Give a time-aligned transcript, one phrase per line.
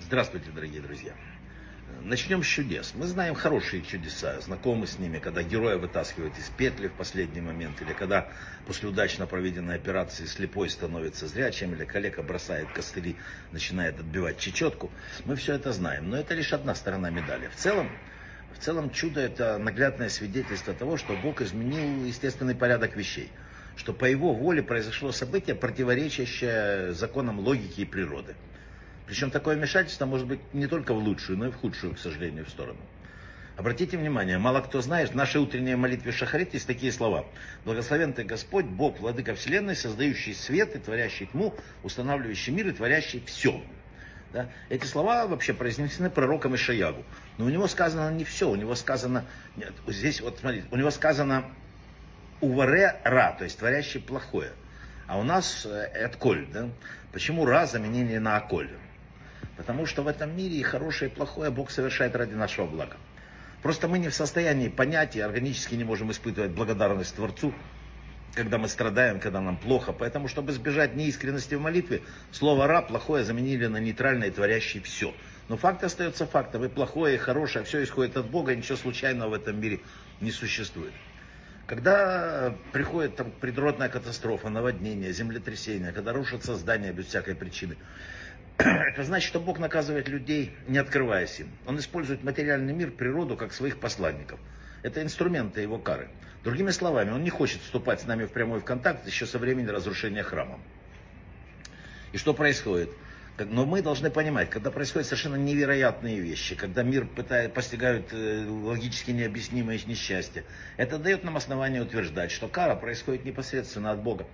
[0.00, 1.12] Здравствуйте, дорогие друзья.
[2.02, 2.94] Начнем с чудес.
[2.94, 7.82] Мы знаем хорошие чудеса, знакомы с ними, когда героя вытаскивают из петли в последний момент,
[7.82, 8.28] или когда
[8.66, 13.16] после удачно проведенной операции слепой становится зрячим, или коллега бросает костыли,
[13.52, 14.90] начинает отбивать чечетку.
[15.26, 17.48] Мы все это знаем, но это лишь одна сторона медали.
[17.48, 17.90] В целом,
[18.58, 23.30] в целом чудо это наглядное свидетельство того, что Бог изменил естественный порядок вещей
[23.76, 28.34] что по его воле произошло событие, противоречащее законам логики и природы.
[29.06, 32.44] Причем такое вмешательство может быть не только в лучшую, но и в худшую, к сожалению,
[32.44, 32.80] в сторону.
[33.56, 37.24] Обратите внимание, мало кто знает, в нашей утренней молитве Шахарит есть такие слова.
[37.64, 43.22] Благословен ты Господь, Бог, Владыка Вселенной, создающий свет и творящий тьму, устанавливающий мир и творящий
[43.24, 43.62] все.
[44.32, 44.50] Да?
[44.68, 47.02] Эти слова вообще произнесены пророком Ишаягу.
[47.38, 49.24] Но у него сказано не все, у него сказано,
[49.56, 51.46] нет, здесь вот смотрите, у него сказано
[52.40, 54.52] Уваре Ра, то есть творящий плохое.
[55.06, 56.68] А у нас э, Этколь, да?
[57.12, 58.70] Почему Ра заменили на Аколь?
[59.56, 62.96] Потому что в этом мире и хорошее, и плохое Бог совершает ради нашего блага.
[63.62, 67.54] Просто мы не в состоянии понять и органически не можем испытывать благодарность Творцу,
[68.34, 69.92] когда мы страдаем, когда нам плохо.
[69.92, 75.14] Поэтому, чтобы избежать неискренности в молитве, слово «ра» плохое заменили на нейтральное, творящее все.
[75.48, 76.64] Но факт остается фактом.
[76.64, 79.80] И плохое, и хорошее, все исходит от Бога, ничего случайного в этом мире
[80.20, 80.92] не существует.
[81.66, 87.76] Когда приходит там природная катастрофа, наводнение, землетрясение, когда рушатся здания без всякой причины,
[88.58, 91.48] это значит, что Бог наказывает людей, не открываясь им.
[91.66, 94.38] Он использует материальный мир, природу, как своих посланников.
[94.84, 96.08] Это инструменты его кары.
[96.44, 100.22] Другими словами, он не хочет вступать с нами в прямой контакт еще со времени разрушения
[100.22, 100.60] храма.
[102.12, 102.90] И что происходит?
[103.38, 109.10] Но мы должны понимать, когда происходят совершенно невероятные вещи, когда мир пытает, постигают э, логически
[109.10, 110.44] необъяснимое несчастье,
[110.78, 114.26] это дает нам основание утверждать, что кара происходит непосредственно от Бога.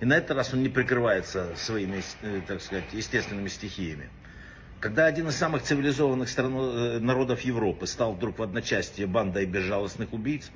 [0.00, 4.08] И на этот раз он не прикрывается своими, э, так сказать, естественными стихиями.
[4.78, 10.12] Когда один из самых цивилизованных стран, э, народов Европы стал вдруг в одночасье бандой безжалостных
[10.12, 10.52] убийц,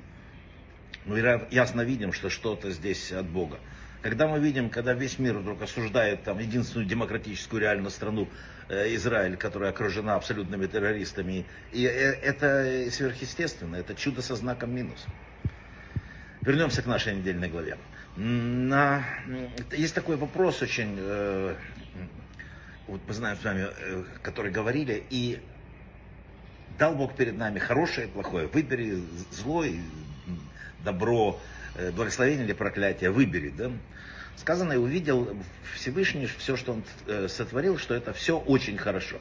[1.03, 1.19] мы
[1.51, 3.59] ясно видим, что что-то здесь от Бога.
[4.03, 8.27] Когда мы видим, когда весь мир вдруг осуждает там единственную демократическую реальную страну
[8.67, 15.05] э, Израиль, которая окружена абсолютными террористами, и это сверхъестественно, это чудо со знаком минус.
[16.41, 17.77] Вернемся к нашей недельной главе.
[18.17, 19.05] На...
[19.71, 21.55] Есть такой вопрос очень, э,
[22.87, 25.39] вот мы знаем с вами, э, который говорили, и
[26.77, 28.47] дал Бог перед нами хорошее и плохое.
[28.47, 29.63] Выбери зло
[30.83, 31.39] добро,
[31.75, 33.53] э, благословение или проклятие, выбери.
[33.55, 33.71] Да?
[34.35, 35.35] Сказано, и увидел
[35.75, 39.17] Всевышний все, что он э, сотворил, что это все очень хорошо.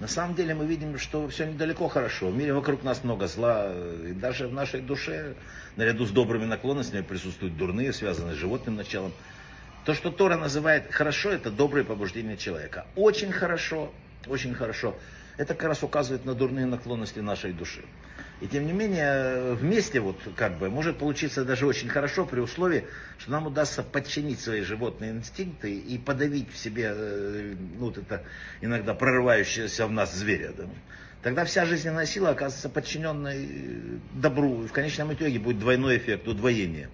[0.00, 2.28] На самом деле мы видим, что все недалеко хорошо.
[2.28, 3.72] В мире вокруг нас много зла.
[4.04, 5.34] И даже в нашей душе,
[5.76, 9.12] наряду с добрыми наклонностями, присутствуют дурные, связанные с животным началом.
[9.84, 12.86] То, что Тора называет хорошо, это добрые побуждения человека.
[12.96, 13.92] Очень хорошо,
[14.26, 14.96] очень хорошо.
[15.36, 17.82] Это как раз указывает на дурные наклонности нашей души.
[18.40, 22.84] И тем не менее, вместе вот как бы может получиться даже очень хорошо при условии,
[23.18, 28.24] что нам удастся подчинить свои животные инстинкты и подавить в себе, э, ну вот это
[28.60, 30.52] иногда прорывающееся в нас зверя.
[30.56, 30.64] Да?
[31.22, 33.48] Тогда вся жизненная сила оказывается подчиненной
[34.12, 34.64] добру.
[34.64, 36.88] И в конечном итоге будет двойной эффект, удвоение.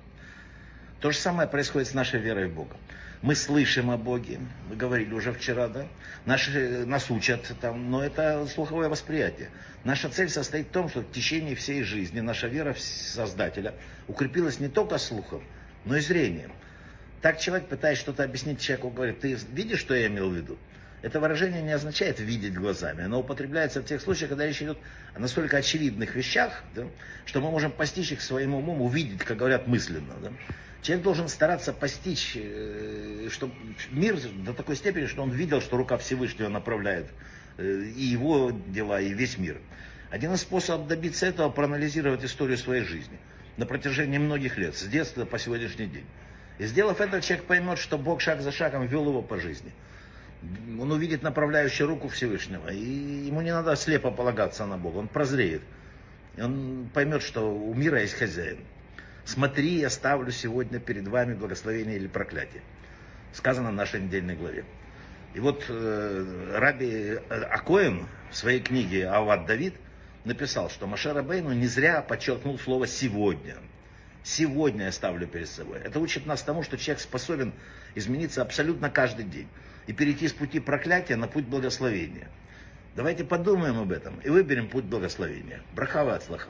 [1.00, 2.76] То же самое происходит с нашей верой в Бога.
[3.22, 4.38] Мы слышим о Боге,
[4.68, 5.86] мы говорили уже вчера, да?
[6.24, 9.50] Наши, нас учат там, но это слуховое восприятие.
[9.84, 13.74] Наша цель состоит в том, что в течение всей жизни наша вера в Создателя
[14.06, 15.42] укрепилась не только слухом,
[15.84, 16.52] но и зрением.
[17.20, 20.56] Так человек, пытаясь что-то объяснить человеку, говорит, ты видишь, что я имел в виду?
[21.02, 23.04] Это выражение не означает видеть глазами.
[23.04, 24.78] Оно употребляется в тех случаях, когда речь идет
[25.14, 26.86] о настолько очевидных вещах, да,
[27.24, 30.14] что мы можем постичь их своим умом, увидеть, как говорят, мысленно.
[30.22, 30.32] Да.
[30.88, 33.50] Человек должен стараться постичь э, что
[33.90, 37.08] мир до такой степени, что он видел, что рука Всевышнего направляет
[37.58, 39.58] э, и его дела, и весь мир.
[40.08, 43.18] Один из способов добиться этого– проанализировать историю своей жизни
[43.58, 46.06] на протяжении многих лет, с детства по сегодняшний день.
[46.56, 49.74] И сделав это, человек поймет, что Бог шаг за шагом вел его по жизни.
[50.80, 55.60] Он увидит направляющую руку Всевышнего, и ему не надо слепо полагаться на Бога, он прозреет.
[56.38, 58.56] И он поймет, что у мира есть хозяин.
[59.28, 62.62] Смотри, я ставлю сегодня перед вами благословение или проклятие.
[63.34, 64.64] Сказано в нашей недельной главе.
[65.34, 69.74] И вот э, Раби Акоин в своей книге Ават Давид
[70.24, 73.56] написал, что Машер Абейну не зря подчеркнул слово «сегодня».
[74.22, 75.80] Сегодня я ставлю перед собой.
[75.84, 77.52] Это учит нас тому, что человек способен
[77.94, 79.48] измениться абсолютно каждый день
[79.86, 82.28] и перейти с пути проклятия на путь благословения.
[82.96, 85.60] Давайте подумаем об этом и выберем путь благословения.
[85.74, 86.48] Брахава от слаха.